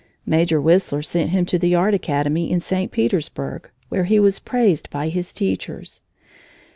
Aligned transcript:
Major 0.25 0.59
Whistler 0.59 1.03
sent 1.03 1.29
him 1.29 1.45
to 1.45 1.59
the 1.59 1.75
Art 1.75 1.93
Academy 1.93 2.49
in 2.49 2.59
St. 2.59 2.91
Petersburg, 2.91 3.69
where 3.89 4.05
he 4.05 4.19
was 4.19 4.39
praised 4.39 4.89
by 4.89 5.09
his 5.09 5.31
teachers. 5.31 6.01